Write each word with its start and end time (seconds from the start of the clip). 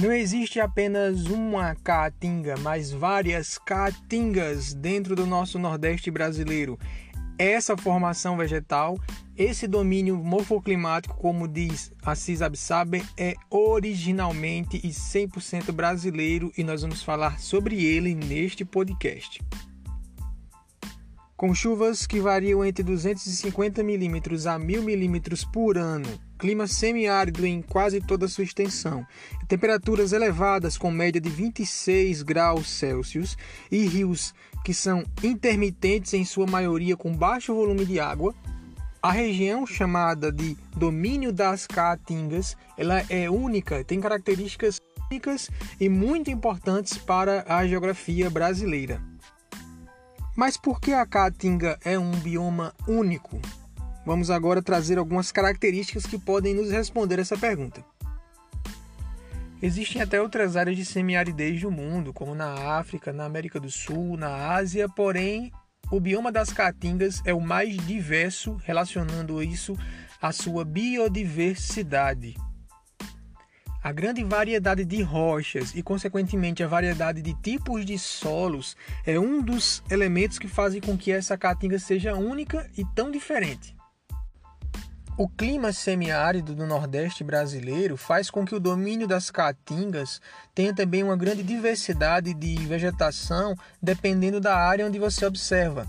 Não 0.00 0.12
existe 0.12 0.60
apenas 0.60 1.26
uma 1.26 1.74
caatinga, 1.74 2.54
mas 2.58 2.92
várias 2.92 3.58
caatingas 3.58 4.72
dentro 4.72 5.16
do 5.16 5.26
nosso 5.26 5.58
Nordeste 5.58 6.08
brasileiro. 6.08 6.78
Essa 7.36 7.76
formação 7.76 8.36
vegetal, 8.36 8.96
esse 9.36 9.66
domínio 9.66 10.16
morfoclimático, 10.16 11.16
como 11.16 11.48
diz 11.48 11.90
Assis 12.00 12.42
Absaber, 12.42 13.04
é 13.16 13.34
originalmente 13.50 14.76
e 14.84 14.90
100% 14.90 15.72
brasileiro 15.72 16.52
e 16.56 16.62
nós 16.62 16.82
vamos 16.82 17.02
falar 17.02 17.40
sobre 17.40 17.84
ele 17.84 18.14
neste 18.14 18.64
podcast 18.64 19.40
com 21.38 21.54
chuvas 21.54 22.04
que 22.04 22.18
variam 22.18 22.64
entre 22.64 22.82
250 22.82 23.80
mm 23.80 24.20
a 24.50 24.58
1000 24.58 24.82
mm 24.82 25.20
por 25.52 25.78
ano, 25.78 26.08
clima 26.36 26.66
semiárido 26.66 27.46
em 27.46 27.62
quase 27.62 28.00
toda 28.00 28.26
sua 28.26 28.42
extensão, 28.42 29.06
temperaturas 29.46 30.12
elevadas 30.12 30.76
com 30.76 30.90
média 30.90 31.20
de 31.20 31.30
26 31.30 32.22
graus 32.22 32.68
Celsius 32.68 33.38
e 33.70 33.86
rios 33.86 34.34
que 34.64 34.74
são 34.74 35.04
intermitentes 35.22 36.12
em 36.12 36.24
sua 36.24 36.44
maioria 36.44 36.96
com 36.96 37.16
baixo 37.16 37.54
volume 37.54 37.86
de 37.86 38.00
água, 38.00 38.34
a 39.00 39.12
região 39.12 39.64
chamada 39.64 40.32
de 40.32 40.56
domínio 40.76 41.32
das 41.32 41.68
Caatingas, 41.68 42.56
ela 42.76 43.04
é 43.08 43.30
única, 43.30 43.84
tem 43.84 44.00
características 44.00 44.80
únicas 45.08 45.48
e 45.80 45.88
muito 45.88 46.32
importantes 46.32 46.98
para 46.98 47.44
a 47.48 47.64
geografia 47.64 48.28
brasileira. 48.28 49.00
Mas 50.38 50.56
por 50.56 50.80
que 50.80 50.92
a 50.92 51.04
caatinga 51.04 51.80
é 51.84 51.98
um 51.98 52.12
bioma 52.12 52.72
único? 52.86 53.40
Vamos 54.06 54.30
agora 54.30 54.62
trazer 54.62 54.96
algumas 54.96 55.32
características 55.32 56.06
que 56.06 56.16
podem 56.16 56.54
nos 56.54 56.70
responder 56.70 57.18
essa 57.18 57.36
pergunta. 57.36 57.84
Existem 59.60 60.00
até 60.00 60.22
outras 60.22 60.56
áreas 60.56 60.76
de 60.76 60.84
semiaridez 60.84 61.60
do 61.60 61.72
mundo, 61.72 62.12
como 62.12 62.36
na 62.36 62.78
África, 62.78 63.12
na 63.12 63.24
América 63.24 63.58
do 63.58 63.68
Sul, 63.68 64.16
na 64.16 64.54
Ásia, 64.54 64.88
porém 64.88 65.50
o 65.90 65.98
bioma 65.98 66.30
das 66.30 66.52
caatingas 66.52 67.20
é 67.24 67.34
o 67.34 67.40
mais 67.40 67.76
diverso, 67.84 68.54
relacionando 68.62 69.42
isso 69.42 69.76
à 70.22 70.30
sua 70.30 70.64
biodiversidade. 70.64 72.36
A 73.88 73.92
grande 73.92 74.22
variedade 74.22 74.84
de 74.84 75.00
rochas 75.00 75.74
e, 75.74 75.82
consequentemente, 75.82 76.62
a 76.62 76.68
variedade 76.68 77.22
de 77.22 77.32
tipos 77.32 77.86
de 77.86 77.98
solos 77.98 78.76
é 79.06 79.18
um 79.18 79.40
dos 79.40 79.82
elementos 79.90 80.38
que 80.38 80.46
fazem 80.46 80.78
com 80.78 80.94
que 80.94 81.10
essa 81.10 81.38
caatinga 81.38 81.78
seja 81.78 82.14
única 82.14 82.70
e 82.76 82.84
tão 82.94 83.10
diferente. 83.10 83.74
O 85.16 85.26
clima 85.26 85.72
semiárido 85.72 86.54
do 86.54 86.66
Nordeste 86.66 87.24
brasileiro 87.24 87.96
faz 87.96 88.28
com 88.28 88.44
que 88.44 88.54
o 88.54 88.60
domínio 88.60 89.08
das 89.08 89.30
caatingas 89.30 90.20
tenha 90.54 90.74
também 90.74 91.02
uma 91.02 91.16
grande 91.16 91.42
diversidade 91.42 92.34
de 92.34 92.56
vegetação 92.66 93.54
dependendo 93.82 94.38
da 94.38 94.54
área 94.54 94.86
onde 94.86 94.98
você 94.98 95.24
observa, 95.24 95.88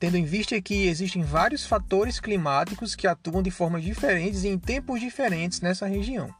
tendo 0.00 0.16
em 0.16 0.24
vista 0.24 0.60
que 0.60 0.88
existem 0.88 1.22
vários 1.22 1.64
fatores 1.64 2.18
climáticos 2.18 2.96
que 2.96 3.06
atuam 3.06 3.40
de 3.40 3.52
formas 3.52 3.84
diferentes 3.84 4.42
e 4.42 4.48
em 4.48 4.58
tempos 4.58 4.98
diferentes 4.98 5.60
nessa 5.60 5.86
região 5.86 6.34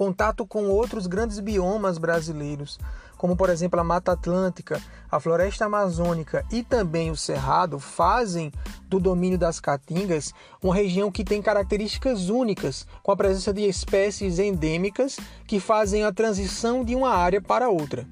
contato 0.00 0.46
com 0.46 0.64
outros 0.70 1.06
grandes 1.06 1.38
biomas 1.40 1.98
brasileiros, 1.98 2.78
como 3.18 3.36
por 3.36 3.50
exemplo 3.50 3.78
a 3.78 3.84
Mata 3.84 4.12
Atlântica, 4.12 4.80
a 5.10 5.20
Floresta 5.20 5.66
Amazônica 5.66 6.42
e 6.50 6.62
também 6.62 7.10
o 7.10 7.16
Cerrado, 7.16 7.78
fazem 7.78 8.50
do 8.88 8.98
domínio 8.98 9.36
das 9.36 9.60
caatingas 9.60 10.32
uma 10.62 10.74
região 10.74 11.12
que 11.12 11.22
tem 11.22 11.42
características 11.42 12.30
únicas, 12.30 12.86
com 13.02 13.12
a 13.12 13.16
presença 13.16 13.52
de 13.52 13.60
espécies 13.68 14.38
endêmicas 14.38 15.18
que 15.46 15.60
fazem 15.60 16.02
a 16.02 16.10
transição 16.10 16.82
de 16.82 16.96
uma 16.96 17.10
área 17.10 17.42
para 17.42 17.68
outra. 17.68 18.06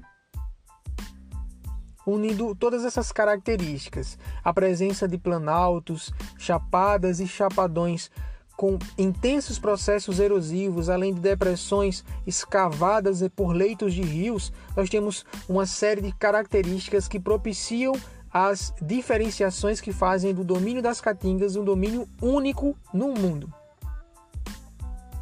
Unindo 2.05 2.53
todas 2.53 2.85
essas 2.85 3.11
características, 3.11 4.15
a 4.43 4.53
presença 4.53 5.07
de 5.07 5.17
planaltos, 5.17 6.13
chapadas 6.37 7.19
e 7.19 7.27
chapadões 7.27 8.11
com 8.59 8.77
intensos 8.97 9.57
processos 9.57 10.19
erosivos, 10.19 10.89
além 10.89 11.13
de 11.13 11.21
depressões 11.21 12.03
escavadas 12.27 13.25
por 13.33 13.53
leitos 13.53 13.93
de 13.93 14.01
rios, 14.01 14.51
nós 14.75 14.89
temos 14.89 15.25
uma 15.47 15.65
série 15.65 16.01
de 16.01 16.11
características 16.11 17.07
que 17.07 17.21
propiciam 17.21 17.93
as 18.29 18.73
diferenciações 18.81 19.79
que 19.79 19.93
fazem 19.93 20.33
do 20.33 20.43
domínio 20.43 20.81
das 20.81 20.99
caatingas 20.99 21.55
um 21.55 21.63
domínio 21.63 22.05
único 22.21 22.75
no 22.93 23.13
mundo. 23.13 23.49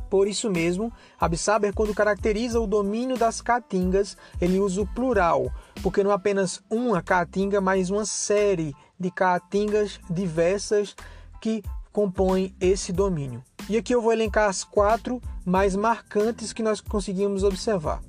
Por 0.09 0.27
isso 0.27 0.49
mesmo, 0.49 0.91
Absaber, 1.19 1.75
quando 1.75 1.93
caracteriza 1.93 2.59
o 2.59 2.65
domínio 2.65 3.19
das 3.19 3.39
caatingas, 3.39 4.17
ele 4.41 4.59
usa 4.59 4.81
o 4.81 4.87
plural, 4.87 5.53
porque 5.83 6.03
não 6.03 6.09
é 6.09 6.15
apenas 6.15 6.59
uma 6.71 7.03
caatinga, 7.03 7.61
mas 7.61 7.91
uma 7.91 8.03
série 8.03 8.73
de 8.99 9.11
caatingas 9.11 9.99
diversas 10.09 10.95
que 11.39 11.61
compõem 11.97 12.53
esse 12.61 12.93
domínio. 12.93 13.43
E 13.67 13.75
aqui 13.75 13.91
eu 13.91 14.03
vou 14.03 14.13
elencar 14.13 14.47
as 14.47 14.63
quatro 14.63 15.19
mais 15.43 15.75
marcantes 15.75 16.53
que 16.53 16.61
nós 16.61 16.79
conseguimos 16.79 17.41
observar. 17.41 18.03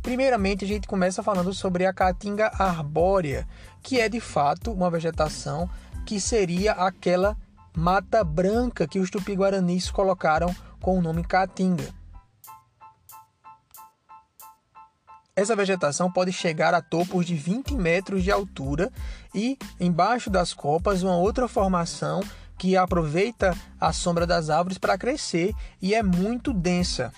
Primeiramente, 0.00 0.64
a 0.64 0.68
gente 0.68 0.86
começa 0.86 1.20
falando 1.20 1.52
sobre 1.52 1.84
a 1.84 1.92
caatinga 1.92 2.46
arbórea, 2.56 3.44
que 3.82 4.00
é 4.00 4.08
de 4.08 4.20
fato 4.20 4.70
uma 4.70 4.88
vegetação 4.88 5.68
que 6.06 6.20
seria 6.20 6.74
aquela 6.74 7.36
mata 7.76 8.22
branca 8.22 8.86
que 8.86 9.00
os 9.00 9.10
tupi-guaranis 9.10 9.90
colocaram 9.90 10.54
com 10.80 10.96
o 10.96 11.02
nome 11.02 11.24
caatinga. 11.24 11.88
Essa 15.40 15.56
vegetação 15.56 16.12
pode 16.12 16.34
chegar 16.34 16.74
a 16.74 16.82
topos 16.82 17.24
de 17.24 17.34
20 17.34 17.74
metros 17.74 18.22
de 18.22 18.30
altura 18.30 18.92
e 19.34 19.56
embaixo 19.80 20.28
das 20.28 20.52
copas 20.52 21.02
uma 21.02 21.16
outra 21.16 21.48
formação 21.48 22.22
que 22.58 22.76
aproveita 22.76 23.56
a 23.80 23.90
sombra 23.90 24.26
das 24.26 24.50
árvores 24.50 24.76
para 24.76 24.98
crescer 24.98 25.54
e 25.80 25.94
é 25.94 26.02
muito 26.02 26.52
densa. 26.52 27.10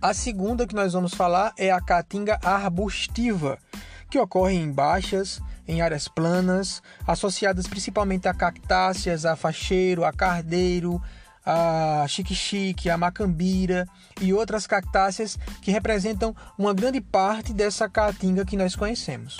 A 0.00 0.14
segunda 0.14 0.66
que 0.66 0.74
nós 0.74 0.94
vamos 0.94 1.12
falar 1.12 1.52
é 1.58 1.70
a 1.70 1.82
caatinga 1.82 2.40
arbustiva, 2.42 3.58
que 4.10 4.18
ocorre 4.18 4.54
em 4.54 4.72
baixas, 4.72 5.42
em 5.66 5.82
áreas 5.82 6.08
planas, 6.08 6.82
associadas 7.06 7.66
principalmente 7.66 8.26
a 8.26 8.32
cactáceas, 8.32 9.26
a 9.26 9.36
facheiro, 9.36 10.02
a 10.02 10.14
cardeiro, 10.14 10.98
a 11.50 12.06
xique-xique, 12.06 12.90
a 12.90 12.98
macambira 12.98 13.88
e 14.20 14.34
outras 14.34 14.66
cactáceas 14.66 15.38
que 15.62 15.70
representam 15.70 16.36
uma 16.58 16.74
grande 16.74 17.00
parte 17.00 17.54
dessa 17.54 17.88
caatinga 17.88 18.44
que 18.44 18.54
nós 18.54 18.76
conhecemos. 18.76 19.38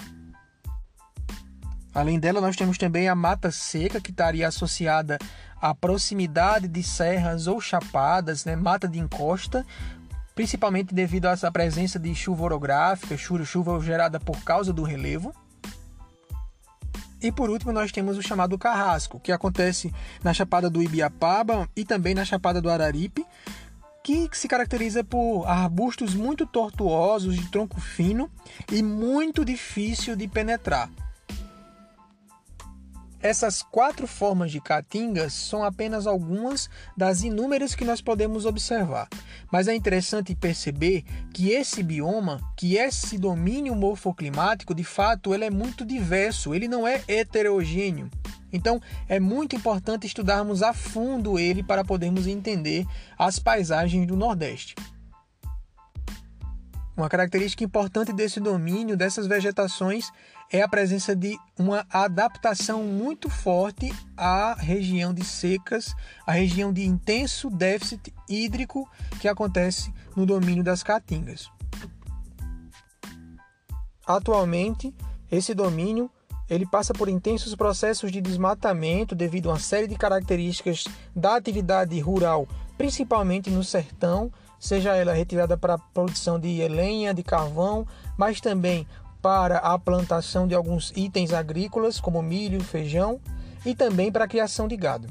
Além 1.95 2.19
dela, 2.19 2.41
nós 2.41 2.57
temos 2.57 2.79
também 2.79 3.11
a 3.11 3.15
mata 3.15 3.51
seca, 3.51 4.01
que 4.01 4.11
estaria 4.11 4.49
associada 4.49 5.19
à 5.61 5.75
proximidade 5.75 6.67
de 6.67 6.83
serras 6.83 7.47
ou 7.47 7.61
chapadas, 7.61 8.47
né, 8.47 8.57
mata 8.57 8.89
de 8.89 8.99
encosta, 8.99 9.67
principalmente 10.35 10.95
devido 10.95 11.29
essa 11.29 11.53
presença 11.53 11.99
de 11.99 12.15
chuva 12.15 12.45
orográfica, 12.45 13.19
chuva 13.19 13.79
gerada 13.83 14.19
por 14.19 14.43
causa 14.45 14.73
do 14.73 14.83
relevo. 14.83 15.35
E 17.21 17.33
por 17.33 17.51
último, 17.51 17.73
nós 17.73 17.91
temos 17.91 18.17
o 18.17 18.23
chamado 18.23 18.57
carrasco, 18.57 19.19
que 19.19 19.33
acontece 19.33 19.93
na 20.23 20.33
Chapada 20.33 20.71
do 20.71 20.83
Ibiapaba 20.83 21.69
e 21.75 21.85
também 21.85 22.15
na 22.15 22.25
Chapada 22.25 22.61
do 22.61 22.71
Araripe, 22.71 23.27
que 24.05 24.29
se 24.33 24.49
caracteriza 24.49 25.03
por 25.03 25.45
arbustos 25.47 26.15
muito 26.15 26.47
tortuosos, 26.47 27.37
de 27.37 27.51
tronco 27.51 27.81
fino 27.81 28.31
e 28.73 28.83
muito 28.83 29.45
difícil 29.45 30.17
de 30.17 30.29
penetrar. 30.29 30.89
Essas 33.21 33.63
quatro 33.63 34.07
formas 34.07 34.53
de 34.53 34.61
caatingas 34.61 35.33
são 35.33 35.65
apenas 35.65 36.07
algumas 36.07 36.71
das 36.97 37.23
inúmeras 37.23 37.75
que 37.75 37.85
nós 37.85 38.01
podemos 38.01 38.47
observar. 38.47 39.09
Mas 39.51 39.67
é 39.67 39.75
interessante 39.75 40.37
perceber 40.37 41.05
que 41.35 41.51
esse 41.51 41.83
bioma, 41.83 42.41
que 42.57 42.77
esse 42.77 43.19
domínio 43.19 43.75
morfoclimático, 43.75 44.73
de 44.73 44.85
fato, 44.85 45.35
ele 45.35 45.45
é 45.45 45.51
muito 45.51 45.85
diverso, 45.85 46.55
ele 46.55 46.69
não 46.69 46.87
é 46.87 47.03
heterogêneo. 47.09 48.09
Então, 48.53 48.81
é 49.09 49.19
muito 49.19 49.57
importante 49.57 50.07
estudarmos 50.07 50.63
a 50.63 50.73
fundo 50.73 51.39
ele 51.39 51.63
para 51.63 51.85
podermos 51.85 52.27
entender 52.27 52.87
as 53.19 53.39
paisagens 53.39 54.07
do 54.07 54.17
Nordeste. 54.17 54.75
Uma 56.99 57.09
característica 57.09 57.63
importante 57.63 58.13
desse 58.13 58.41
domínio, 58.41 58.97
dessas 58.97 59.29
vegetações, 59.29 60.11
é 60.51 60.63
a 60.63 60.69
presença 60.69 61.15
de 61.15 61.39
uma 61.57 61.87
adaptação 61.93 62.83
muito 62.83 63.31
forte 63.31 63.89
à 64.17 64.55
região 64.55 65.15
de 65.15 65.25
secas, 65.25 65.95
à 66.27 66.33
região 66.33 66.73
de 66.73 66.85
intenso 66.85 67.51
déficit 67.51 68.13
hídrico 68.29 68.91
que 69.21 69.29
acontece 69.29 69.95
no 70.17 70.27
domínio 70.27 70.65
das 70.65 70.83
caatingas. 70.83 71.49
Atualmente, 74.05 74.93
esse 75.31 75.55
domínio 75.55 76.11
ele 76.51 76.67
passa 76.67 76.93
por 76.93 77.09
intensos 77.09 77.55
processos 77.55 78.11
de 78.11 78.21
desmatamento 78.21 79.15
devido 79.15 79.51
a 79.51 79.53
uma 79.53 79.61
série 79.61 79.87
de 79.87 79.95
características 79.95 80.83
da 81.15 81.37
atividade 81.37 82.01
rural 82.01 82.49
principalmente 82.79 83.51
no 83.51 83.65
sertão, 83.65 84.33
seja 84.59 84.95
ela 84.95 85.13
retirada 85.13 85.57
para 85.57 85.75
a 85.75 85.79
produção 85.79 86.39
de 86.39 86.67
lenha, 86.69 87.15
de 87.15 87.23
carvão, 87.23 87.87
mas 88.17 88.41
também 88.41 88.87
para 89.21 89.59
a 89.59 89.79
plantação 89.79 90.47
de 90.47 90.55
alguns 90.55 90.93
itens 90.97 91.33
agrícolas, 91.33 92.01
como 92.01 92.23
milho, 92.23 92.63
feijão, 92.63 93.21
e 93.65 93.75
também 93.75 94.11
para 94.11 94.25
a 94.25 94.29
criação 94.29 94.69
de 94.69 94.77
gado. 94.77 95.09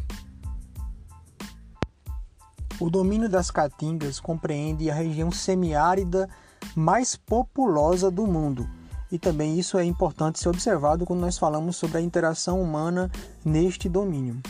O 2.79 2.89
domínio 2.89 3.27
das 3.27 3.49
caatingas 3.49 4.19
compreende 4.19 4.89
a 4.89 4.93
região 4.93 5.31
semiárida 5.31 6.29
mais 6.75 7.15
populosa 7.15 8.11
do 8.11 8.27
mundo. 8.27 8.69
E 9.11 9.17
também 9.17 9.57
isso 9.57 9.77
é 9.77 9.85
importante 9.85 10.39
ser 10.39 10.49
observado 10.49 11.05
quando 11.05 11.21
nós 11.21 11.37
falamos 11.37 11.75
sobre 11.75 11.97
a 11.97 12.01
interação 12.01 12.61
humana 12.61 13.09
neste 13.43 13.89
domínio. 13.89 14.41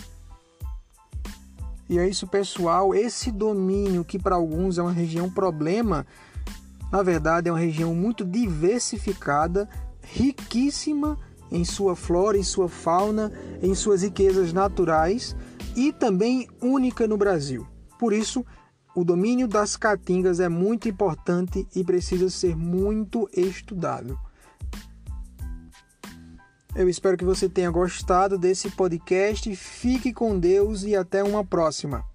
E 1.89 1.98
é 1.98 2.07
isso, 2.07 2.28
pessoal. 2.28 2.94
Esse 2.94 3.31
domínio, 3.31 4.04
que 4.04 4.19
para 4.19 4.36
alguns 4.36 4.78
é 4.78 4.81
uma 4.81 4.92
região 4.92 5.30
problema, 5.30 6.06
na 6.92 7.01
verdade 7.01 7.50
é 7.50 7.51
uma 7.51 7.60
região 7.60 7.94
muito 7.95 8.25
diversificada, 8.25 9.69
riquíssima 10.01 11.18
em 11.51 11.63
sua 11.63 11.95
flora, 11.95 12.38
em 12.38 12.44
sua 12.44 12.68
fauna, 12.68 13.31
em 13.62 13.74
suas 13.74 14.01
riquezas 14.01 14.51
naturais 14.51 15.36
e 15.75 15.94
também 15.94 16.48
única 16.62 17.07
no 17.07 17.18
Brasil. 17.18 17.66
Por 17.98 18.12
isso, 18.13 18.45
o 18.95 19.04
domínio 19.04 19.48
das 19.48 19.75
caatingas 19.75 20.40
é 20.40 20.50
muito 20.50 20.90
importante 20.90 21.68
e 21.75 21.83
precisa 21.83 22.30
ser 22.30 22.56
muito 22.56 23.30
estudado. 23.31 24.19
Eu 26.78 26.88
espero 26.88 27.18
que 27.18 27.26
você 27.26 27.50
tenha 27.50 27.72
gostado 27.72 28.38
desse 28.38 28.70
podcast. 28.70 29.56
Fique 29.56 30.14
com 30.14 30.38
Deus 30.38 30.84
e 30.84 30.96
até 30.96 31.24
uma 31.24 31.44
próxima. 31.44 32.06